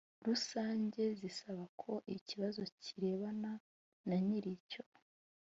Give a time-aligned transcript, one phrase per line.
[0.27, 3.51] rusange zisabako ikibazo kirebana
[4.07, 4.83] na nyir icyo